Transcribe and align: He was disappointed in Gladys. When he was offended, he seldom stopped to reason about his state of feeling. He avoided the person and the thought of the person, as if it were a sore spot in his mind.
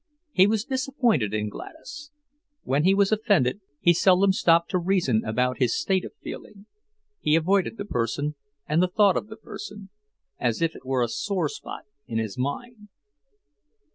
He 0.31 0.47
was 0.47 0.65
disappointed 0.65 1.31
in 1.31 1.47
Gladys. 1.47 2.09
When 2.63 2.85
he 2.85 2.95
was 2.95 3.11
offended, 3.11 3.61
he 3.79 3.93
seldom 3.93 4.33
stopped 4.33 4.71
to 4.71 4.79
reason 4.79 5.21
about 5.23 5.59
his 5.59 5.79
state 5.79 6.03
of 6.03 6.13
feeling. 6.23 6.65
He 7.19 7.35
avoided 7.35 7.77
the 7.77 7.85
person 7.85 8.33
and 8.67 8.81
the 8.81 8.87
thought 8.87 9.15
of 9.15 9.27
the 9.27 9.37
person, 9.37 9.91
as 10.39 10.59
if 10.59 10.75
it 10.75 10.85
were 10.87 11.03
a 11.03 11.07
sore 11.07 11.49
spot 11.49 11.83
in 12.07 12.17
his 12.17 12.35
mind. 12.35 12.87